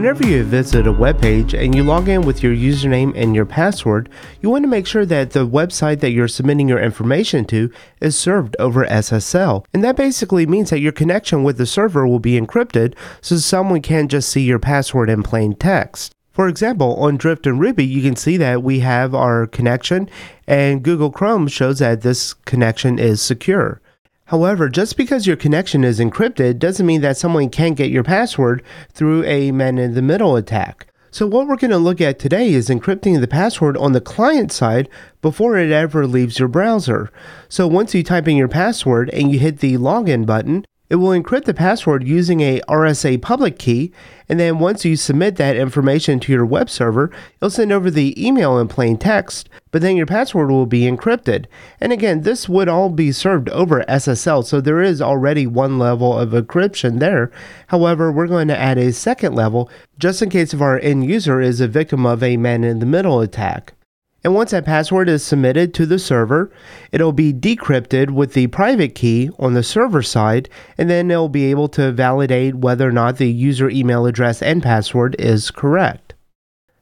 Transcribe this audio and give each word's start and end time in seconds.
Whenever 0.00 0.26
you 0.26 0.42
visit 0.44 0.86
a 0.86 0.92
web 0.92 1.20
page 1.20 1.52
and 1.52 1.74
you 1.74 1.84
log 1.84 2.08
in 2.08 2.22
with 2.22 2.42
your 2.42 2.54
username 2.54 3.12
and 3.14 3.34
your 3.34 3.44
password, 3.44 4.08
you 4.40 4.48
want 4.48 4.64
to 4.64 4.68
make 4.68 4.86
sure 4.86 5.04
that 5.04 5.32
the 5.32 5.46
website 5.46 6.00
that 6.00 6.12
you're 6.12 6.26
submitting 6.26 6.70
your 6.70 6.80
information 6.80 7.44
to 7.44 7.70
is 8.00 8.16
served 8.16 8.56
over 8.58 8.86
SSL. 8.86 9.62
And 9.74 9.84
that 9.84 9.96
basically 9.96 10.46
means 10.46 10.70
that 10.70 10.80
your 10.80 10.90
connection 10.90 11.44
with 11.44 11.58
the 11.58 11.66
server 11.66 12.06
will 12.06 12.18
be 12.18 12.40
encrypted 12.40 12.94
so 13.20 13.36
someone 13.36 13.82
can't 13.82 14.10
just 14.10 14.30
see 14.30 14.40
your 14.40 14.58
password 14.58 15.10
in 15.10 15.22
plain 15.22 15.54
text. 15.54 16.14
For 16.30 16.48
example, 16.48 16.96
on 16.96 17.18
Drifting 17.18 17.58
Ruby, 17.58 17.84
you 17.84 18.00
can 18.00 18.16
see 18.16 18.38
that 18.38 18.62
we 18.62 18.80
have 18.80 19.14
our 19.14 19.46
connection 19.46 20.08
and 20.46 20.82
Google 20.82 21.12
Chrome 21.12 21.46
shows 21.46 21.80
that 21.80 22.00
this 22.00 22.32
connection 22.32 22.98
is 22.98 23.20
secure. 23.20 23.82
However, 24.30 24.68
just 24.68 24.96
because 24.96 25.26
your 25.26 25.34
connection 25.34 25.82
is 25.82 25.98
encrypted 25.98 26.60
doesn't 26.60 26.86
mean 26.86 27.00
that 27.00 27.16
someone 27.16 27.50
can't 27.50 27.76
get 27.76 27.90
your 27.90 28.04
password 28.04 28.62
through 28.92 29.24
a 29.24 29.50
man 29.50 29.76
in 29.76 29.94
the 29.94 30.02
middle 30.02 30.36
attack. 30.36 30.86
So, 31.10 31.26
what 31.26 31.48
we're 31.48 31.56
going 31.56 31.72
to 31.72 31.78
look 31.78 32.00
at 32.00 32.20
today 32.20 32.52
is 32.52 32.68
encrypting 32.68 33.20
the 33.20 33.26
password 33.26 33.76
on 33.76 33.90
the 33.90 34.00
client 34.00 34.52
side 34.52 34.88
before 35.20 35.56
it 35.56 35.72
ever 35.72 36.06
leaves 36.06 36.38
your 36.38 36.46
browser. 36.46 37.10
So, 37.48 37.66
once 37.66 37.92
you 37.92 38.04
type 38.04 38.28
in 38.28 38.36
your 38.36 38.46
password 38.46 39.10
and 39.10 39.32
you 39.32 39.40
hit 39.40 39.58
the 39.58 39.76
login 39.78 40.24
button, 40.26 40.64
it 40.90 40.96
will 40.96 41.18
encrypt 41.18 41.44
the 41.44 41.54
password 41.54 42.06
using 42.06 42.40
a 42.40 42.60
RSA 42.68 43.22
public 43.22 43.60
key, 43.60 43.92
and 44.28 44.40
then 44.40 44.58
once 44.58 44.84
you 44.84 44.96
submit 44.96 45.36
that 45.36 45.56
information 45.56 46.18
to 46.20 46.32
your 46.32 46.44
web 46.44 46.68
server, 46.68 47.12
it'll 47.36 47.48
send 47.48 47.70
over 47.70 47.92
the 47.92 48.12
email 48.22 48.58
in 48.58 48.66
plain 48.66 48.98
text, 48.98 49.48
but 49.70 49.82
then 49.82 49.96
your 49.96 50.06
password 50.06 50.50
will 50.50 50.66
be 50.66 50.82
encrypted. 50.82 51.46
And 51.80 51.92
again, 51.92 52.22
this 52.22 52.48
would 52.48 52.68
all 52.68 52.90
be 52.90 53.12
served 53.12 53.48
over 53.50 53.84
SSL, 53.84 54.44
so 54.44 54.60
there 54.60 54.82
is 54.82 55.00
already 55.00 55.46
one 55.46 55.78
level 55.78 56.18
of 56.18 56.30
encryption 56.30 56.98
there. 56.98 57.30
However, 57.68 58.10
we're 58.10 58.26
going 58.26 58.48
to 58.48 58.58
add 58.58 58.76
a 58.76 58.92
second 58.92 59.36
level 59.36 59.70
just 59.96 60.20
in 60.22 60.28
case 60.28 60.52
if 60.52 60.60
our 60.60 60.78
end 60.80 61.04
user 61.08 61.40
is 61.40 61.60
a 61.60 61.68
victim 61.68 62.04
of 62.04 62.22
a 62.22 62.36
man 62.36 62.64
in 62.64 62.80
the 62.80 62.86
middle 62.86 63.20
attack. 63.20 63.74
And 64.22 64.34
once 64.34 64.50
that 64.50 64.66
password 64.66 65.08
is 65.08 65.24
submitted 65.24 65.72
to 65.74 65.86
the 65.86 65.98
server, 65.98 66.52
it'll 66.92 67.12
be 67.12 67.32
decrypted 67.32 68.10
with 68.10 68.34
the 68.34 68.48
private 68.48 68.94
key 68.94 69.30
on 69.38 69.54
the 69.54 69.62
server 69.62 70.02
side, 70.02 70.48
and 70.76 70.90
then 70.90 71.10
it'll 71.10 71.30
be 71.30 71.50
able 71.50 71.68
to 71.68 71.90
validate 71.90 72.56
whether 72.56 72.88
or 72.88 72.92
not 72.92 73.16
the 73.16 73.30
user 73.30 73.70
email 73.70 74.04
address 74.04 74.42
and 74.42 74.62
password 74.62 75.16
is 75.18 75.50
correct. 75.50 76.14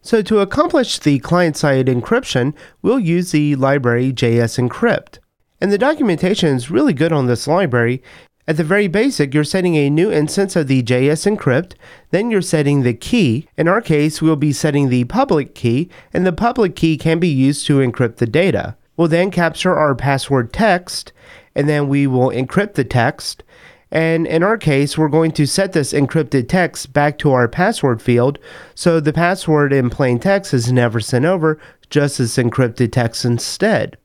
So 0.03 0.23
to 0.23 0.41
accomplish 0.41 0.99
the 0.99 1.19
client-side 1.21 1.87
encryption, 1.87 2.55
we'll 2.83 2.99
use 2.99 3.31
the 3.31 3.55
library 3.57 4.13
JS 4.13 4.59
Encrypt. 4.59 5.19
And 5.61 5.71
the 5.73 5.79
documentation 5.79 6.55
is 6.55 6.71
really 6.71 6.93
good 6.93 7.13
on 7.13 7.27
this 7.27 7.47
library, 7.47 8.03
at 8.49 8.57
the 8.57 8.65
very 8.65 8.89
basic, 8.89 9.35
you're 9.35 9.45
setting 9.45 9.77
a 9.77 9.91
new 9.91 10.11
instance 10.11 10.57
of 10.57 10.69
the 10.69 10.83
JS 10.83 11.37
encrypt, 11.37 11.75
then 12.13 12.31
you're 12.31 12.41
setting 12.41 12.83
the 12.83 12.95
key. 12.95 13.47
In 13.59 13.69
our 13.69 13.83
case, 13.83 14.23
we'll 14.23 14.37
be 14.37 14.55
setting 14.55 14.89
the 14.89 15.05
public 15.05 15.55
key, 15.55 15.91
and 16.15 16.27
the 16.27 16.33
public 16.33 16.75
key 16.75 16.97
can 16.97 17.19
be 17.19 17.29
used 17.29 17.67
to 17.67 17.81
encrypt 17.81 18.17
the 18.17 18.27
data. 18.27 18.75
We'll 18.97 19.09
then 19.09 19.31
capture 19.31 19.77
our 19.77 19.95
password 19.95 20.51
text, 20.51 21.13
and 21.55 21.69
then 21.69 21.89
we 21.89 22.07
will 22.07 22.31
encrypt 22.31 22.73
the 22.73 22.85
text. 22.85 23.45
And 23.91 24.27
in 24.27 24.43
our 24.43 24.57
case, 24.57 24.97
we're 24.97 25.09
going 25.09 25.33
to 25.33 25.47
set 25.47 25.75
this 25.75 25.93
encrypted 25.93 26.49
text 26.49 26.95
back 26.95 27.19
to 27.19 27.33
our 27.33 27.49
password 27.49 28.01
field, 28.01 28.39
so 28.75 28.99
the 28.99 29.13
password 29.13 29.75
in 29.75 29.91
plain 29.91 30.19
text 30.19 30.55
is 30.55 30.73
never 30.73 31.01
sent 31.01 31.27
over, 31.27 31.61
just 31.91 32.19
as 32.19 32.37
encrypted 32.37 32.93
text 32.93 33.27
instead. 33.27 33.99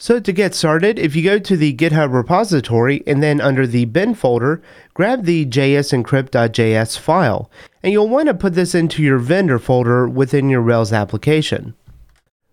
So 0.00 0.20
to 0.20 0.32
get 0.32 0.54
started, 0.54 0.96
if 0.96 1.16
you 1.16 1.24
go 1.24 1.40
to 1.40 1.56
the 1.56 1.74
GitHub 1.74 2.12
repository 2.12 3.02
and 3.04 3.20
then 3.20 3.40
under 3.40 3.66
the 3.66 3.84
bin 3.84 4.14
folder, 4.14 4.62
grab 4.94 5.24
the 5.24 5.44
jsencrypt.js 5.44 6.96
file, 6.96 7.50
and 7.82 7.92
you'll 7.92 8.08
want 8.08 8.28
to 8.28 8.34
put 8.34 8.54
this 8.54 8.76
into 8.76 9.02
your 9.02 9.18
vendor 9.18 9.58
folder 9.58 10.08
within 10.08 10.48
your 10.48 10.60
Rails 10.60 10.92
application. 10.92 11.74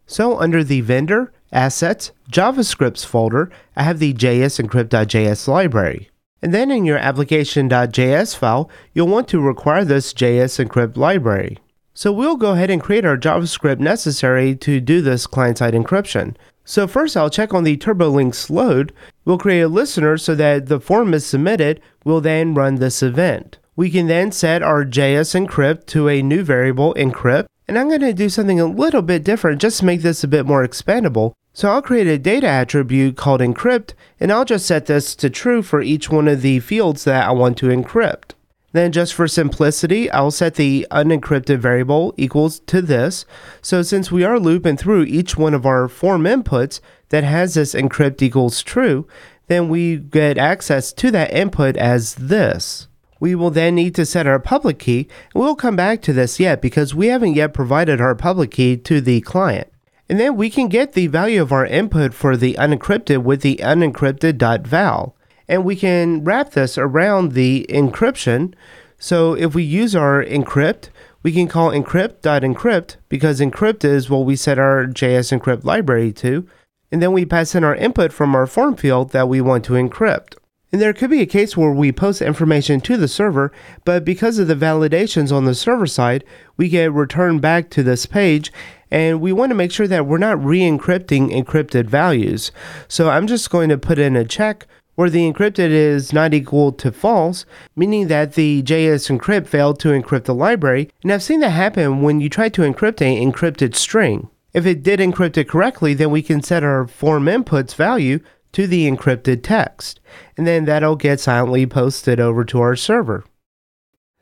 So 0.08 0.40
under 0.40 0.64
the 0.64 0.82
vendor, 0.82 1.32
assets, 1.52 2.12
JavaScripts 2.32 3.06
folder, 3.06 3.52
I 3.76 3.84
have 3.84 4.00
the 4.00 4.16
jsencrypt.js 4.16 5.48
library. 5.48 6.10
And 6.42 6.52
then 6.52 6.72
in 6.72 6.84
your 6.84 6.98
application.js 6.98 8.36
file, 8.36 8.72
you'll 8.94 9.08
want 9.08 9.28
to 9.30 9.40
require 9.40 9.86
this 9.86 10.14
JSEncrypt 10.14 10.98
library. 10.98 11.60
So 11.94 12.12
we'll 12.12 12.38
go 12.38 12.54
ahead 12.54 12.72
and 12.72 12.82
create 12.82 13.06
our 13.06 13.18
JavaScript 13.18 13.80
necessary 13.80 14.56
to 14.56 14.82
do 14.82 15.02
this 15.02 15.28
client-side 15.28 15.76
encryption. 15.76 16.36
So 16.66 16.88
first 16.88 17.16
I'll 17.16 17.30
check 17.30 17.54
on 17.54 17.64
the 17.64 17.78
TurboLinks 17.78 18.50
load. 18.50 18.92
We'll 19.24 19.38
create 19.38 19.62
a 19.62 19.68
listener 19.68 20.18
so 20.18 20.34
that 20.36 20.66
the 20.66 20.80
form 20.80 21.14
is 21.14 21.26
submitted. 21.26 21.80
We'll 22.04 22.22
then 22.22 22.56
run 22.56 22.76
this 22.76 23.04
event. 23.04 23.60
We 23.76 23.92
can 23.92 24.08
then 24.08 24.32
set 24.32 24.64
our 24.64 24.84
JS 24.84 25.48
encrypt 25.48 25.86
to 25.88 26.10
a 26.10 26.24
new 26.24 26.44
variable 26.44 26.94
encrypt. 26.96 27.46
And 27.68 27.78
I'm 27.78 27.88
going 27.88 28.02
to 28.02 28.14
do 28.14 28.30
something 28.30 28.60
a 28.60 28.66
little 28.66 29.02
bit 29.02 29.24
different 29.24 29.62
just 29.62 29.80
to 29.80 29.86
make 29.86 30.02
this 30.02 30.24
a 30.24 30.28
bit 30.28 30.46
more 30.46 30.68
expandable. 30.68 31.34
So 31.54 31.70
I'll 31.70 31.82
create 31.82 32.08
a 32.08 32.18
data 32.18 32.48
attribute 32.48 33.16
called 33.16 33.42
encrypt 33.42 33.94
and 34.20 34.32
I'll 34.32 34.46
just 34.46 34.66
set 34.66 34.88
this 34.88 35.16
to 35.16 35.30
true 35.30 35.62
for 35.62 35.82
each 35.82 36.10
one 36.10 36.28
of 36.28 36.42
the 36.42 36.60
fields 36.60 37.04
that 37.04 37.28
I 37.28 37.32
want 37.32 37.58
to 37.60 37.68
encrypt. 37.68 38.32
Then 38.76 38.92
just 38.92 39.14
for 39.14 39.26
simplicity, 39.26 40.12
I'll 40.12 40.32
set 40.32 40.56
the 40.56 40.86
unencrypted 40.92 41.60
variable 41.60 42.14
equals 42.18 42.60
to 42.68 42.82
this. 42.82 43.26
So 43.62 43.82
since 43.82 44.12
we 44.12 44.26
are 44.26 44.38
looping 44.38 44.76
through 44.76 45.04
each 45.04 45.38
one 45.38 45.54
of 45.54 45.66
our 45.66 45.88
form 45.88 46.24
inputs 46.24 46.82
that 47.08 47.24
has 47.24 47.54
this 47.54 47.74
encrypt 47.74 48.22
equals 48.22 48.62
true, 48.62 49.08
then 49.48 49.70
we 49.70 49.96
get 49.96 50.38
access 50.38 50.92
to 50.92 51.10
that 51.12 51.32
input 51.32 51.78
as 51.78 52.16
this. 52.16 52.90
We 53.22 53.34
will 53.34 53.50
then 53.50 53.76
need 53.76 53.96
to 53.96 54.06
set 54.06 54.28
our 54.28 54.40
public 54.40 54.80
key, 54.80 55.08
and 55.34 55.42
we'll 55.42 55.56
come 55.56 55.78
back 55.78 56.02
to 56.02 56.12
this 56.12 56.38
yet 56.38 56.62
because 56.62 56.94
we 56.94 57.08
haven't 57.08 57.36
yet 57.36 57.54
provided 57.54 58.02
our 58.02 58.14
public 58.14 58.52
key 58.52 58.76
to 58.76 59.00
the 59.00 59.22
client. 59.22 59.72
And 60.10 60.20
then 60.20 60.36
we 60.36 60.50
can 60.50 60.68
get 60.68 60.92
the 60.92 61.08
value 61.08 61.42
of 61.42 61.54
our 61.54 61.66
input 61.66 62.14
for 62.14 62.36
the 62.36 62.56
unencrypted 62.56 63.24
with 63.24 63.40
the 63.40 63.56
unencrypted.val 63.64 65.15
and 65.48 65.64
we 65.64 65.76
can 65.76 66.24
wrap 66.24 66.52
this 66.52 66.78
around 66.78 67.34
the 67.34 67.66
encryption. 67.70 68.54
So 68.98 69.34
if 69.34 69.54
we 69.56 69.64
use 69.64 69.96
our 69.96 70.24
encrypt, 70.24 70.90
we 71.24 71.32
can 71.32 71.48
call 71.48 71.72
encrypt.encrypt 71.72 72.98
because 73.10 73.40
encrypt 73.40 73.84
is 73.84 74.10
what 74.10 74.26
we 74.26 74.36
set 74.36 74.60
our 74.60 74.86
JS 74.86 75.38
encrypt 75.38 75.64
library 75.64 76.14
to. 76.14 76.48
And 76.92 77.02
then 77.02 77.14
we 77.14 77.26
pass 77.26 77.56
in 77.56 77.64
our 77.64 77.76
input 77.76 78.14
from 78.14 78.36
our 78.36 78.48
form 78.48 78.76
field 78.76 79.12
that 79.12 79.28
we 79.28 79.42
want 79.42 79.66
to 79.66 79.74
encrypt. 79.74 80.36
And 80.72 80.82
there 80.82 80.94
could 80.94 81.10
be 81.10 81.22
a 81.22 81.26
case 81.26 81.56
where 81.56 81.72
we 81.72 81.92
post 81.92 82.22
information 82.22 82.82
to 82.82 82.98
the 82.98 83.08
server, 83.08 83.52
but 83.86 84.04
because 84.04 84.40
of 84.40 84.48
the 84.48 84.56
validations 84.56 85.32
on 85.32 85.46
the 85.46 85.56
server 85.56 85.88
side, 85.88 86.24
we 86.58 86.70
get 86.70 86.92
returned 86.92 87.42
back 87.42 87.70
to 87.72 87.84
this 87.84 88.06
page 88.06 88.52
and 88.92 89.20
we 89.20 89.32
want 89.32 89.50
to 89.52 89.56
make 89.56 89.72
sure 89.72 89.88
that 89.88 90.06
we're 90.06 90.18
not 90.18 90.44
re-encrypting 90.44 91.32
encrypted 91.32 91.86
values. 91.86 92.52
So 92.88 93.10
I'm 93.10 93.26
just 93.26 93.50
going 93.50 93.70
to 93.70 93.78
put 93.78 94.00
in 94.00 94.16
a 94.16 94.26
check 94.26 94.68
where 94.96 95.10
the 95.10 95.32
encrypted 95.32 95.70
is 95.70 96.12
not 96.12 96.34
equal 96.34 96.72
to 96.72 96.92
false, 96.92 97.46
meaning 97.76 98.08
that 98.08 98.34
the 98.34 98.64
JS 98.64 99.16
encrypt 99.16 99.48
failed 99.48 99.80
to 99.82 99.90
encrypt 99.90 100.24
the 100.24 100.34
library, 100.34 100.90
and 101.04 101.12
I've 101.12 101.24
seen 101.24 101.42
that 101.42 101.50
happen 101.50 102.02
when 102.02 102.20
you 102.20 102.30
try 102.30 102.50
to 102.50 102.62
encrypt 102.62 103.02
an 103.02 103.32
encrypted 103.32 103.76
string. 103.76 104.30
If 104.54 104.66
it 104.66 104.84
did 104.84 105.00
encrypt 105.00 105.38
it 105.38 105.50
correctly, 105.50 105.94
then 105.94 106.12
we 106.12 106.22
can 106.22 106.42
set 106.42 106.64
our 106.64 106.88
form 106.88 107.26
inputs 107.26 107.76
value 107.76 108.20
to 108.54 108.68
the 108.68 108.90
encrypted 108.90 109.44
text, 109.44 110.00
and 110.38 110.48
then 110.48 110.64
that'll 110.64 110.96
get 110.96 111.20
silently 111.20 111.66
posted 111.66 112.22
over 112.22 112.46
to 112.46 112.62
our 112.62 112.78
server. 112.78 113.26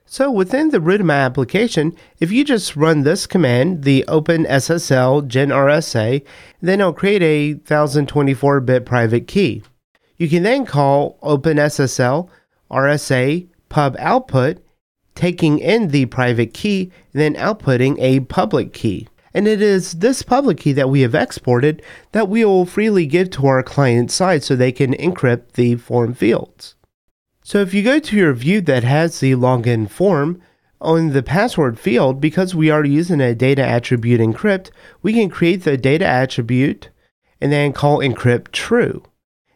So 0.06 0.30
within 0.30 0.70
the 0.70 0.82
root 0.82 1.02
of 1.02 1.08
my 1.08 1.16
application, 1.16 1.96
if 2.20 2.32
you 2.32 2.44
just 2.44 2.76
run 2.76 3.02
this 3.02 3.26
command, 3.26 3.84
the 3.84 4.06
OpenSSL 4.08 5.28
genRSA, 5.28 6.24
then 6.62 6.80
it'll 6.80 6.94
create 6.94 7.24
a 7.24 7.56
1024-bit 7.60 8.86
private 8.86 9.28
key. 9.28 9.64
You 10.18 10.30
can 10.30 10.44
then 10.44 10.66
call 10.66 11.18
OpenSSL 11.22 12.30
RSA 12.72 13.48
pub 13.70 13.96
output, 14.00 14.64
taking 15.16 15.60
in 15.60 15.90
the 15.90 16.06
private 16.08 16.54
key, 16.54 16.92
and 17.14 17.22
then 17.22 17.36
outputting 17.36 17.98
a 18.00 18.22
public 18.22 18.74
key. 18.74 19.08
And 19.34 19.48
it 19.48 19.62
is 19.62 19.94
this 19.94 20.22
public 20.22 20.60
key 20.60 20.74
that 20.74 20.90
we 20.90 21.02
have 21.02 21.16
exported 21.16 21.82
that 22.12 22.30
we 22.30 22.46
will 22.46 22.66
freely 22.66 23.08
give 23.08 23.32
to 23.32 23.48
our 23.48 23.64
client 23.64 24.12
side 24.12 24.44
so 24.44 24.56
they 24.56 24.72
can 24.72 24.94
encrypt 24.94 25.54
the 25.54 25.76
form 25.76 26.14
fields. 26.14 26.76
So 27.44 27.60
if 27.60 27.74
you 27.74 27.84
go 27.84 28.00
to 28.00 28.16
your 28.16 28.34
view 28.34 28.62
that 28.62 28.84
has 28.84 29.20
the 29.20 29.34
login 29.34 29.90
form, 29.90 30.42
on 30.84 31.14
the 31.14 31.24
password 31.24 31.80
field, 31.80 32.20
because 32.20 32.54
we 32.54 32.70
are 32.70 32.84
using 32.84 33.22
a 33.22 33.34
data 33.34 33.64
attribute 33.64 34.20
encrypt, 34.20 34.70
we 35.02 35.14
can 35.14 35.30
create 35.30 35.64
the 35.64 35.78
data 35.78 36.06
attribute 36.06 36.90
and 37.40 37.52
then 37.52 37.72
call 37.72 38.00
encrypt 38.00 38.52
true. 38.52 39.02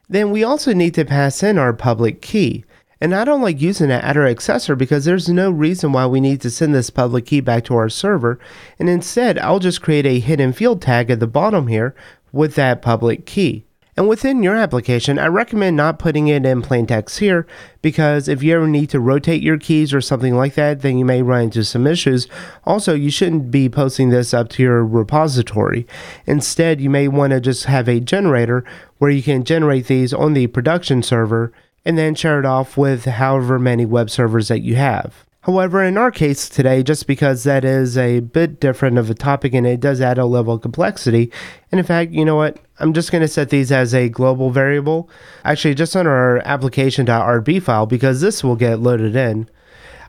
Then 0.10 0.32
we 0.32 0.44
also 0.44 0.74
need 0.74 0.94
to 0.96 1.06
pass 1.06 1.44
in 1.44 1.58
our 1.58 1.74
public 1.74 2.22
key. 2.22 2.64
And 3.00 3.14
I 3.14 3.26
don't 3.26 3.42
like 3.42 3.62
using 3.62 3.92
an 3.92 4.02
attr_accessor 4.02 4.76
because 4.76 5.06
there's 5.06 5.30
no 5.30 5.52
reason 5.52 5.92
why 5.92 6.08
we 6.08 6.20
need 6.20 6.42
to 6.42 6.50
send 6.50 6.74
this 6.74 6.90
public 6.90 7.28
key 7.28 7.42
back 7.42 7.64
to 7.66 7.76
our 7.76 7.90
server. 7.90 8.40
And 8.80 8.90
instead, 8.90 9.38
I'll 9.38 9.60
just 9.60 9.84
create 9.84 10.06
a 10.08 10.20
hidden 10.20 10.52
field 10.52 10.82
tag 10.82 11.12
at 11.12 11.20
the 11.20 11.28
bottom 11.28 11.68
here 11.68 11.94
with 12.32 12.56
that 12.56 12.82
public 12.82 13.28
key. 13.28 13.67
And 13.98 14.08
within 14.08 14.44
your 14.44 14.56
application, 14.56 15.18
I 15.18 15.26
recommend 15.26 15.76
not 15.76 15.98
putting 15.98 16.28
it 16.28 16.46
in 16.46 16.62
plain 16.62 16.86
text 16.86 17.18
here 17.18 17.48
because 17.82 18.28
if 18.28 18.44
you 18.44 18.56
ever 18.56 18.68
need 18.68 18.92
to 18.92 19.00
rotate 19.00 19.42
your 19.42 19.58
keys 19.58 19.92
or 19.92 20.02
something 20.02 20.36
like 20.36 20.54
that, 20.54 20.82
then 20.82 21.00
you 21.00 21.06
may 21.06 21.24
run 21.24 21.46
into 21.46 21.64
some 21.64 21.88
issues. 21.88 22.28
Also, 22.64 22.94
you 22.94 23.10
shouldn't 23.10 23.50
be 23.50 23.68
posting 23.68 24.10
this 24.10 24.36
up 24.36 24.50
to 24.50 24.62
your 24.62 24.86
repository. 24.86 25.88
Instead, 26.28 26.80
you 26.80 26.92
may 26.92 27.08
want 27.08 27.32
to 27.32 27.42
just 27.42 27.66
have 27.66 27.90
a 27.90 28.00
generator 28.00 28.64
where 29.00 29.10
you 29.10 29.24
can 29.24 29.44
generate 29.44 29.88
these 29.88 30.14
on 30.14 30.34
the 30.34 30.46
production 30.46 31.02
server 31.02 31.52
and 31.84 31.98
then 31.98 32.14
share 32.14 32.38
it 32.38 32.46
off 32.46 32.78
with 32.78 33.06
however 33.06 33.58
many 33.58 33.86
web 33.86 34.12
servers 34.12 34.50
that 34.50 34.62
you 34.62 34.76
have. 34.76 35.27
However, 35.42 35.84
in 35.84 35.98
our 35.98 36.12
case 36.12 36.50
today, 36.50 36.84
just 36.84 37.08
because 37.08 37.44
that 37.44 37.64
is 37.64 37.98
a 37.98 38.20
bit 38.20 38.60
different 38.60 38.98
of 38.98 39.10
a 39.10 39.14
topic 39.14 39.54
and 39.54 39.66
it 39.66 39.80
does 39.80 40.02
add 40.02 40.18
a 40.18 40.26
level 40.26 40.56
of 40.56 40.62
complexity, 40.62 41.32
and 41.72 41.80
in 41.80 41.86
fact, 41.86 42.12
you 42.12 42.26
know 42.26 42.36
what? 42.36 42.60
I'm 42.80 42.94
just 42.94 43.12
going 43.12 43.22
to 43.22 43.28
set 43.28 43.50
these 43.50 43.72
as 43.72 43.94
a 43.94 44.10
global 44.10 44.50
variable, 44.50 45.10
actually 45.46 45.76
just 45.76 45.96
on 45.96 46.06
our 46.06 46.40
application.rb 46.40 47.62
file 47.64 47.86
because 47.86 48.20
this 48.20 48.44
will 48.44 48.56
get 48.56 48.80
loaded 48.80 49.16
in. 49.16 49.50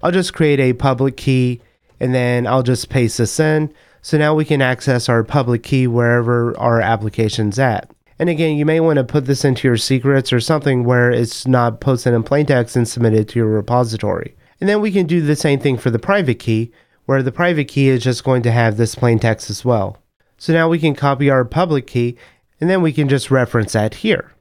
I'll 0.03 0.13
just 0.13 0.35
create 0.35 0.61
a 0.61 0.73
public 0.73 1.17
key 1.17 1.61
and 2.01 2.15
then 2.15 2.47
I'll 2.47 2.63
just 2.63 2.89
paste 2.89 3.19
this 3.19 3.39
in. 3.39 3.73
So 4.03 4.19
now 4.19 4.35
we 4.35 4.45
can 4.45 4.63
access 4.63 5.09
our 5.09 5.25
public 5.25 5.63
key 5.63 5.87
wherever 5.87 6.59
our 6.59 6.81
application's 6.81 7.59
at. 7.59 7.91
And 8.19 8.29
again, 8.29 8.57
you 8.57 8.67
may 8.67 8.81
want 8.81 8.97
to 8.97 9.05
put 9.05 9.27
this 9.27 9.45
into 9.45 9.69
your 9.69 9.77
secrets 9.77 10.33
or 10.33 10.41
something 10.41 10.85
where 10.85 11.11
it's 11.11 11.47
not 11.47 11.81
posted 11.81 12.15
in 12.15 12.23
plain 12.23 12.47
text 12.47 12.75
and 12.75 12.89
submitted 12.89 13.29
to 13.29 13.39
your 13.39 13.49
repository. 13.49 14.35
And 14.61 14.69
then 14.69 14.81
we 14.81 14.91
can 14.91 15.07
do 15.07 15.21
the 15.21 15.37
same 15.37 15.61
thing 15.61 15.77
for 15.79 15.91
the 15.91 15.99
private 15.99 16.39
key, 16.39 16.73
where 17.07 17.23
the 17.23 17.33
private 17.33 17.69
key 17.69 17.89
is 17.89 18.03
just 18.03 18.25
going 18.25 18.43
to 18.43 18.51
have 18.51 18.77
this 18.77 18.95
plain 18.95 19.19
text 19.19 19.51
as 19.51 19.65
well. 19.65 19.99
So 20.37 20.53
now 20.53 20.69
we 20.69 20.79
can 20.79 20.95
copy 20.95 21.31
our 21.31 21.45
public 21.45 21.87
key, 21.87 22.17
and 22.61 22.69
then 22.69 22.83
we 22.83 22.93
can 22.93 23.09
just 23.09 23.31
reference 23.31 23.73
that 23.73 23.95
here. 23.95 24.33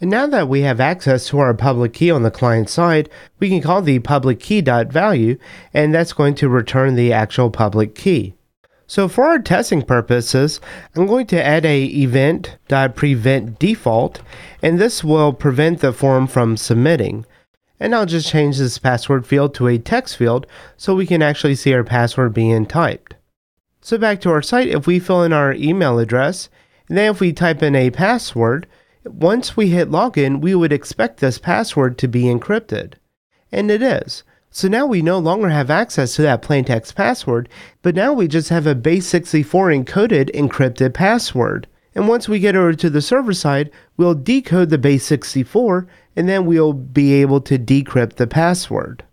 And 0.00 0.10
now 0.10 0.26
that 0.26 0.48
we 0.48 0.62
have 0.62 0.80
access 0.80 1.28
to 1.28 1.38
our 1.38 1.54
public 1.54 1.92
key 1.92 2.10
on 2.10 2.24
the 2.24 2.30
client 2.30 2.68
side, 2.68 3.08
we 3.38 3.48
can 3.48 3.62
call 3.62 3.82
the 3.82 4.00
public 4.00 4.40
key.value, 4.40 5.38
and 5.72 5.94
that's 5.94 6.12
going 6.12 6.34
to 6.36 6.48
return 6.48 6.94
the 6.94 7.12
actual 7.12 7.50
public 7.50 7.94
key. 7.94 8.34
So 8.88 9.08
for 9.08 9.24
our 9.24 9.38
testing 9.38 9.82
purposes, 9.82 10.60
I'm 10.94 11.06
going 11.06 11.26
to 11.28 11.42
add 11.42 11.64
a 11.64 11.84
event.prevent 11.84 13.58
default, 13.58 14.20
and 14.60 14.78
this 14.78 15.02
will 15.02 15.32
prevent 15.32 15.80
the 15.80 15.92
form 15.92 16.26
from 16.26 16.56
submitting. 16.56 17.24
And 17.82 17.96
I'll 17.96 18.06
just 18.06 18.28
change 18.28 18.58
this 18.58 18.78
password 18.78 19.26
field 19.26 19.56
to 19.56 19.66
a 19.66 19.76
text 19.76 20.16
field 20.16 20.46
so 20.76 20.94
we 20.94 21.04
can 21.04 21.20
actually 21.20 21.56
see 21.56 21.74
our 21.74 21.82
password 21.82 22.32
being 22.32 22.64
typed. 22.64 23.16
So 23.80 23.98
back 23.98 24.20
to 24.20 24.30
our 24.30 24.40
site, 24.40 24.68
if 24.68 24.86
we 24.86 25.00
fill 25.00 25.24
in 25.24 25.32
our 25.32 25.52
email 25.52 25.98
address, 25.98 26.48
and 26.88 26.96
then 26.96 27.10
if 27.10 27.18
we 27.18 27.32
type 27.32 27.60
in 27.60 27.74
a 27.74 27.90
password, 27.90 28.68
once 29.04 29.56
we 29.56 29.70
hit 29.70 29.90
login, 29.90 30.40
we 30.40 30.54
would 30.54 30.72
expect 30.72 31.18
this 31.18 31.38
password 31.38 31.98
to 31.98 32.06
be 32.06 32.22
encrypted. 32.22 32.92
And 33.50 33.68
it 33.68 33.82
is. 33.82 34.22
So 34.52 34.68
now 34.68 34.86
we 34.86 35.02
no 35.02 35.18
longer 35.18 35.48
have 35.48 35.68
access 35.68 36.14
to 36.14 36.22
that 36.22 36.40
plain 36.40 36.64
text 36.64 36.94
password, 36.94 37.48
but 37.82 37.96
now 37.96 38.12
we 38.12 38.28
just 38.28 38.50
have 38.50 38.68
a 38.68 38.76
base64 38.76 39.84
encoded 39.84 40.32
encrypted 40.36 40.94
password. 40.94 41.66
And 41.96 42.06
once 42.06 42.28
we 42.28 42.38
get 42.38 42.54
over 42.54 42.74
to 42.74 42.88
the 42.88 43.02
server 43.02 43.34
side, 43.34 43.72
we'll 43.96 44.14
decode 44.14 44.70
the 44.70 44.78
base64 44.78 45.88
and 46.16 46.28
then 46.28 46.46
we'll 46.46 46.72
be 46.72 47.14
able 47.14 47.40
to 47.42 47.58
decrypt 47.58 48.14
the 48.14 48.26
password. 48.26 49.04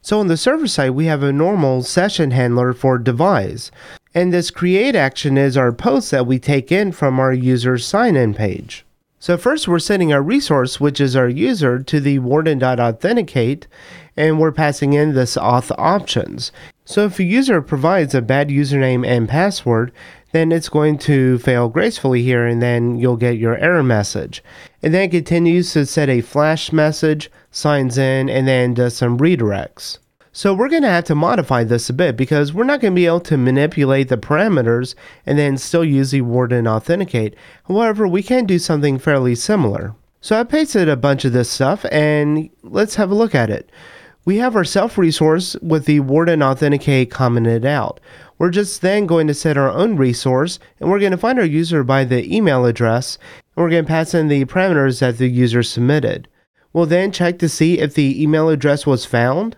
So 0.00 0.18
on 0.18 0.26
the 0.26 0.36
server 0.36 0.66
side, 0.66 0.90
we 0.90 1.06
have 1.06 1.22
a 1.22 1.32
normal 1.32 1.82
session 1.82 2.32
handler 2.32 2.72
for 2.72 2.98
devise. 2.98 3.70
And 4.14 4.32
this 4.32 4.50
create 4.50 4.94
action 4.96 5.38
is 5.38 5.56
our 5.56 5.72
post 5.72 6.10
that 6.10 6.26
we 6.26 6.38
take 6.38 6.72
in 6.72 6.92
from 6.92 7.20
our 7.20 7.32
user's 7.32 7.86
sign-in 7.86 8.34
page. 8.34 8.84
So 9.20 9.36
first 9.38 9.68
we're 9.68 9.78
sending 9.78 10.12
our 10.12 10.20
resource, 10.20 10.80
which 10.80 11.00
is 11.00 11.14
our 11.14 11.28
user, 11.28 11.78
to 11.78 12.00
the 12.00 12.18
warden.authenticate, 12.18 13.68
and 14.16 14.40
we're 14.40 14.50
passing 14.50 14.92
in 14.94 15.14
this 15.14 15.36
auth 15.36 15.70
options. 15.78 16.50
So 16.84 17.04
if 17.04 17.18
a 17.18 17.24
user 17.24 17.62
provides 17.62 18.14
a 18.14 18.22
bad 18.22 18.48
username 18.48 19.06
and 19.06 19.28
password, 19.28 19.92
then 20.32 20.50
it's 20.50 20.68
going 20.68 20.98
to 20.98 21.38
fail 21.38 21.68
gracefully 21.68 22.22
here 22.22 22.46
and 22.46 22.60
then 22.60 22.98
you'll 22.98 23.16
get 23.16 23.38
your 23.38 23.56
error 23.56 23.82
message. 23.82 24.42
And 24.82 24.92
then 24.92 25.04
it 25.04 25.10
continues 25.10 25.72
to 25.72 25.86
set 25.86 26.08
a 26.08 26.22
flash 26.22 26.72
message, 26.72 27.30
signs 27.50 27.98
in, 27.98 28.28
and 28.28 28.48
then 28.48 28.74
does 28.74 28.96
some 28.96 29.18
redirects. 29.18 29.98
So 30.34 30.54
we're 30.54 30.70
going 30.70 30.82
to 30.82 30.88
have 30.88 31.04
to 31.04 31.14
modify 31.14 31.62
this 31.62 31.90
a 31.90 31.92
bit 31.92 32.16
because 32.16 32.54
we're 32.54 32.64
not 32.64 32.80
going 32.80 32.94
to 32.94 32.96
be 32.96 33.04
able 33.04 33.20
to 33.20 33.36
manipulate 33.36 34.08
the 34.08 34.16
parameters 34.16 34.94
and 35.26 35.38
then 35.38 35.58
still 35.58 35.84
use 35.84 36.10
the 36.10 36.22
Warden 36.22 36.66
Authenticate. 36.66 37.36
However, 37.68 38.08
we 38.08 38.22
can 38.22 38.46
do 38.46 38.58
something 38.58 38.98
fairly 38.98 39.34
similar. 39.34 39.94
So 40.22 40.40
I 40.40 40.44
pasted 40.44 40.88
a 40.88 40.96
bunch 40.96 41.26
of 41.26 41.34
this 41.34 41.50
stuff 41.50 41.84
and 41.92 42.48
let's 42.62 42.94
have 42.94 43.10
a 43.10 43.14
look 43.14 43.34
at 43.34 43.50
it. 43.50 43.70
We 44.24 44.36
have 44.36 44.54
our 44.54 44.64
self 44.64 44.98
resource 44.98 45.56
with 45.60 45.86
the 45.86 45.98
Warden 45.98 46.44
Authenticate 46.44 47.10
commented 47.10 47.64
out. 47.64 47.98
We're 48.38 48.50
just 48.50 48.80
then 48.80 49.06
going 49.06 49.26
to 49.26 49.34
set 49.34 49.56
our 49.56 49.70
own 49.70 49.96
resource 49.96 50.60
and 50.78 50.88
we're 50.88 51.00
going 51.00 51.10
to 51.10 51.18
find 51.18 51.40
our 51.40 51.44
user 51.44 51.82
by 51.82 52.04
the 52.04 52.32
email 52.32 52.64
address 52.64 53.18
and 53.56 53.64
we're 53.64 53.70
going 53.70 53.84
to 53.84 53.88
pass 53.88 54.14
in 54.14 54.28
the 54.28 54.44
parameters 54.44 55.00
that 55.00 55.18
the 55.18 55.28
user 55.28 55.64
submitted. 55.64 56.28
We'll 56.72 56.86
then 56.86 57.10
check 57.10 57.40
to 57.40 57.48
see 57.48 57.80
if 57.80 57.94
the 57.94 58.22
email 58.22 58.48
address 58.48 58.86
was 58.86 59.04
found. 59.04 59.56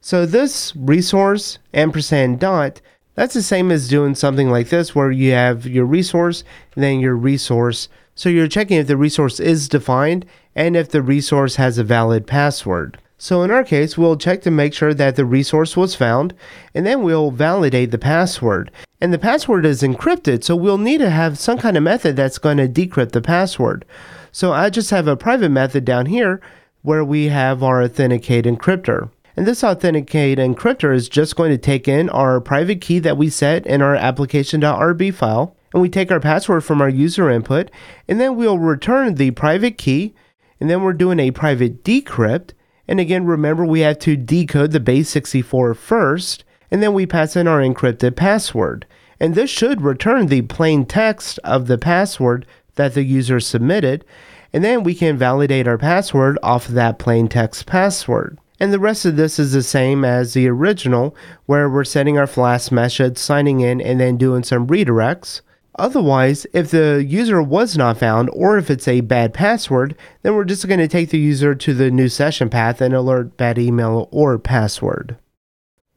So 0.00 0.24
this 0.24 0.74
resource 0.76 1.58
ampersand 1.74 2.38
dot, 2.38 2.80
that's 3.16 3.34
the 3.34 3.42
same 3.42 3.72
as 3.72 3.88
doing 3.88 4.14
something 4.14 4.48
like 4.48 4.68
this 4.68 4.94
where 4.94 5.10
you 5.10 5.32
have 5.32 5.66
your 5.66 5.84
resource 5.84 6.44
and 6.76 6.84
then 6.84 7.00
your 7.00 7.16
resource. 7.16 7.88
So 8.14 8.28
you're 8.28 8.46
checking 8.46 8.78
if 8.78 8.86
the 8.86 8.96
resource 8.96 9.40
is 9.40 9.68
defined 9.68 10.26
and 10.54 10.76
if 10.76 10.90
the 10.90 11.02
resource 11.02 11.56
has 11.56 11.76
a 11.76 11.84
valid 11.84 12.28
password. 12.28 12.98
So 13.18 13.42
in 13.42 13.50
our 13.50 13.64
case, 13.64 13.96
we'll 13.96 14.16
check 14.16 14.42
to 14.42 14.50
make 14.50 14.74
sure 14.74 14.92
that 14.92 15.16
the 15.16 15.24
resource 15.24 15.76
was 15.76 15.94
found, 15.94 16.34
and 16.74 16.84
then 16.84 17.02
we'll 17.02 17.30
validate 17.30 17.90
the 17.90 17.98
password. 17.98 18.70
And 19.00 19.12
the 19.12 19.18
password 19.18 19.64
is 19.64 19.82
encrypted, 19.82 20.44
so 20.44 20.54
we'll 20.54 20.78
need 20.78 20.98
to 20.98 21.10
have 21.10 21.38
some 21.38 21.58
kind 21.58 21.76
of 21.76 21.82
method 21.82 22.16
that's 22.16 22.38
going 22.38 22.58
to 22.58 22.68
decrypt 22.68 23.12
the 23.12 23.22
password. 23.22 23.84
So 24.32 24.52
I 24.52 24.68
just 24.68 24.90
have 24.90 25.08
a 25.08 25.16
private 25.16 25.50
method 25.50 25.84
down 25.84 26.06
here 26.06 26.42
where 26.82 27.04
we 27.04 27.28
have 27.28 27.62
our 27.62 27.82
authenticate 27.82 28.44
encryptor. 28.44 29.10
And 29.34 29.46
this 29.46 29.64
authenticate 29.64 30.38
encryptor 30.38 30.94
is 30.94 31.08
just 31.08 31.36
going 31.36 31.50
to 31.50 31.58
take 31.58 31.88
in 31.88 32.08
our 32.10 32.40
private 32.40 32.80
key 32.80 32.98
that 33.00 33.16
we 33.16 33.28
set 33.30 33.66
in 33.66 33.82
our 33.82 33.94
application.rb 33.94 35.14
file, 35.14 35.56
and 35.72 35.82
we 35.82 35.88
take 35.88 36.10
our 36.10 36.20
password 36.20 36.64
from 36.64 36.80
our 36.80 36.88
user 36.88 37.30
input, 37.30 37.70
and 38.08 38.20
then 38.20 38.36
we'll 38.36 38.58
return 38.58 39.14
the 39.14 39.30
private 39.30 39.78
key, 39.78 40.14
and 40.60 40.70
then 40.70 40.82
we're 40.82 40.92
doing 40.92 41.18
a 41.18 41.30
private 41.30 41.82
decrypt, 41.82 42.52
and 42.88 43.00
again, 43.00 43.24
remember 43.24 43.64
we 43.64 43.80
have 43.80 43.98
to 44.00 44.16
decode 44.16 44.72
the 44.72 44.80
base 44.80 45.08
64 45.10 45.74
first, 45.74 46.44
and 46.70 46.82
then 46.82 46.94
we 46.94 47.06
pass 47.06 47.36
in 47.36 47.48
our 47.48 47.60
encrypted 47.60 48.16
password. 48.16 48.86
And 49.18 49.34
this 49.34 49.50
should 49.50 49.80
return 49.80 50.26
the 50.26 50.42
plain 50.42 50.84
text 50.84 51.38
of 51.42 51.66
the 51.66 51.78
password 51.78 52.46
that 52.74 52.94
the 52.94 53.02
user 53.02 53.40
submitted, 53.40 54.04
and 54.52 54.62
then 54.62 54.82
we 54.82 54.94
can 54.94 55.16
validate 55.16 55.66
our 55.66 55.78
password 55.78 56.38
off 56.42 56.68
of 56.68 56.74
that 56.74 56.98
plain 56.98 57.28
text 57.28 57.66
password. 57.66 58.38
And 58.58 58.72
the 58.72 58.78
rest 58.78 59.04
of 59.04 59.16
this 59.16 59.38
is 59.38 59.52
the 59.52 59.62
same 59.62 60.04
as 60.04 60.32
the 60.32 60.48
original, 60.48 61.14
where 61.44 61.68
we're 61.68 61.84
setting 61.84 62.16
our 62.16 62.26
flash 62.26 62.70
message, 62.70 63.18
signing 63.18 63.60
in, 63.60 63.80
and 63.80 64.00
then 64.00 64.16
doing 64.16 64.44
some 64.44 64.66
redirects. 64.66 65.42
Otherwise, 65.78 66.46
if 66.52 66.70
the 66.70 67.04
user 67.06 67.42
was 67.42 67.76
not 67.76 67.98
found 67.98 68.30
or 68.32 68.56
if 68.56 68.70
it's 68.70 68.88
a 68.88 69.02
bad 69.02 69.34
password, 69.34 69.94
then 70.22 70.34
we're 70.34 70.44
just 70.44 70.66
going 70.66 70.80
to 70.80 70.88
take 70.88 71.10
the 71.10 71.18
user 71.18 71.54
to 71.54 71.74
the 71.74 71.90
new 71.90 72.08
session 72.08 72.48
path 72.48 72.80
and 72.80 72.94
alert 72.94 73.36
bad 73.36 73.58
email 73.58 74.08
or 74.10 74.38
password. 74.38 75.16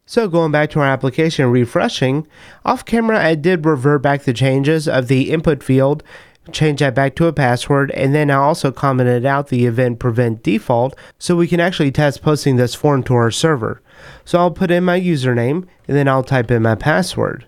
So 0.06 0.28
going 0.28 0.52
back 0.52 0.70
to 0.72 0.80
our 0.80 0.88
application 0.88 1.52
refreshing, 1.52 2.28
off 2.66 2.84
camera 2.84 3.24
I 3.24 3.36
did 3.36 3.66
revert 3.66 4.02
back 4.02 4.24
the 4.24 4.34
changes 4.34 4.88
of 4.88 5.08
the 5.08 5.32
input 5.32 5.64
field, 5.64 6.04
change 6.52 6.80
that 6.80 6.96
back 6.96 7.16
to 7.16 7.28
a 7.28 7.34
password, 7.34 7.92
and 7.92 8.14
then 8.14 8.32
I 8.32 8.36
also 8.36 8.72
commented 8.72 9.26
out 9.26 9.48
the 9.48 9.66
event 9.66 10.00
prevent 10.00 10.44
default 10.44 10.98
so 11.20 11.36
we 11.36 11.48
can 11.48 11.60
actually 11.60 11.92
test 11.92 12.22
posting 12.22 12.56
this 12.56 12.76
form 12.76 13.04
to 13.04 13.14
our 13.14 13.32
server. 13.32 13.82
So 14.26 14.40
I'll 14.40 14.52
put 14.52 14.72
in 14.72 14.84
my 14.84 15.00
username 15.00 15.68
and 15.88 15.96
then 15.96 16.08
I'll 16.08 16.24
type 16.24 16.50
in 16.52 16.64
my 16.64 16.76
password. 16.76 17.46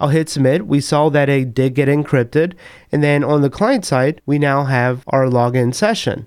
I'll 0.00 0.08
hit 0.08 0.28
submit. 0.28 0.66
We 0.66 0.80
saw 0.80 1.08
that 1.10 1.28
it 1.28 1.54
did 1.54 1.74
get 1.74 1.88
encrypted. 1.88 2.54
And 2.92 3.02
then 3.02 3.24
on 3.24 3.42
the 3.42 3.50
client 3.50 3.84
side, 3.84 4.20
we 4.26 4.38
now 4.38 4.64
have 4.64 5.04
our 5.08 5.24
login 5.26 5.74
session. 5.74 6.26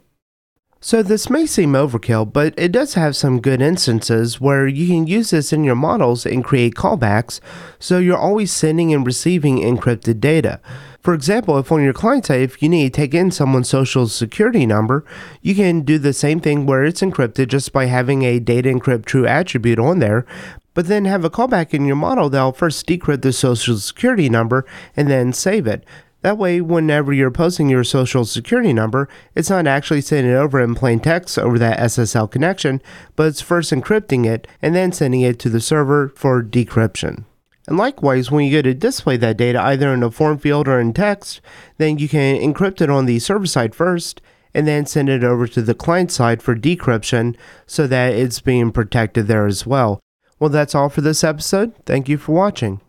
So 0.84 1.04
this 1.04 1.30
may 1.30 1.46
seem 1.46 1.74
overkill, 1.74 2.34
but 2.34 2.56
it 2.58 2.72
does 2.72 2.96
have 2.96 3.16
some 3.16 3.40
good 3.40 3.62
instances 3.62 4.42
where 4.42 4.68
you 4.68 4.88
can 4.88 5.06
use 5.06 5.30
this 5.30 5.54
in 5.54 5.64
your 5.64 5.76
models 5.76 6.26
and 6.26 6.44
create 6.44 6.74
callbacks 6.74 7.40
so 7.78 8.00
you're 8.00 8.18
always 8.18 8.52
sending 8.52 8.92
and 8.92 9.06
receiving 9.06 9.60
encrypted 9.60 10.20
data. 10.20 10.60
For 11.00 11.14
example, 11.14 11.60
if 11.60 11.72
on 11.72 11.84
your 11.84 11.94
client 11.94 12.26
side, 12.26 12.42
if 12.42 12.64
you 12.64 12.70
need 12.70 12.92
to 12.92 12.98
take 13.02 13.14
in 13.14 13.30
someone's 13.30 13.70
social 13.70 14.08
security 14.08 14.66
number, 14.66 15.06
you 15.44 15.54
can 15.54 15.82
do 15.82 16.00
the 16.00 16.14
same 16.14 16.40
thing 16.40 16.66
where 16.66 16.84
it's 16.84 17.02
encrypted 17.02 17.50
just 17.50 17.72
by 17.72 17.86
having 17.86 18.24
a 18.24 18.40
data 18.40 18.70
encrypt 18.70 19.06
true 19.06 19.28
attribute 19.28 19.78
on 19.80 20.00
there, 20.00 20.26
but 20.74 20.88
then 20.88 21.06
have 21.06 21.26
a 21.26 21.30
callback 21.30 21.74
in 21.74 21.86
your 21.86 21.96
model 21.96 22.30
that'll 22.30 22.52
first 22.52 22.88
decrypt 22.88 23.22
the 23.22 23.34
social 23.34 23.78
security 23.78 24.30
number 24.30 24.66
and 24.96 25.10
then 25.10 25.34
save 25.34 25.68
it. 25.68 25.84
That 26.22 26.38
way, 26.38 26.62
whenever 26.62 27.12
you're 27.12 27.32
posting 27.32 27.68
your 27.68 27.84
social 27.84 28.26
security 28.26 28.74
number, 28.74 29.10
it's 29.34 29.50
not 29.50 29.66
actually 29.66 30.02
sending 30.02 30.32
it 30.32 30.36
over 30.36 30.62
in 30.62 30.76
plain 30.76 31.00
text 31.00 31.40
over 31.40 31.58
that 31.58 31.80
SSL 31.80 32.30
connection, 32.30 32.82
but 33.16 33.28
it's 33.28 33.42
first 33.42 33.72
encrypting 33.72 34.26
it 34.28 34.48
and 34.62 34.76
then 34.76 34.92
sending 34.92 35.22
it 35.22 35.40
to 35.40 35.50
the 35.50 35.60
server 35.60 36.10
for 36.10 36.44
decryption. 36.44 37.26
And 37.68 37.78
likewise, 37.78 38.30
when 38.30 38.46
you 38.46 38.52
go 38.52 38.62
to 38.62 38.74
display 38.74 39.18
that 39.18 39.38
data 39.38 39.62
either 39.62 39.94
in 39.94 40.04
a 40.04 40.12
form 40.12 40.38
field 40.38 40.68
or 40.68 40.80
in 40.80 40.94
text, 40.94 41.42
then 41.78 41.98
you 41.98 42.08
can 42.08 42.40
encrypt 42.40 42.82
it 42.82 42.90
on 42.90 43.06
the 43.06 43.20
server 43.20 43.46
side 43.48 43.74
first 43.74 44.22
and 44.54 44.68
then 44.68 44.86
send 44.86 45.10
it 45.10 45.24
over 45.24 45.48
to 45.48 45.62
the 45.62 45.74
client 45.74 46.12
side 46.12 46.44
for 46.44 46.56
decryption 46.56 47.36
so 47.66 47.88
that 47.88 48.14
it's 48.14 48.42
being 48.42 48.72
protected 48.72 49.28
there 49.28 49.48
as 49.48 49.66
well. 49.66 50.00
Well, 50.42 50.50
that's 50.50 50.74
all 50.74 50.90
for 50.90 51.02
this 51.02 51.24
episode. 51.24 51.72
Thank 51.86 52.10
you 52.10 52.18
for 52.18 52.32
watching. 52.32 52.82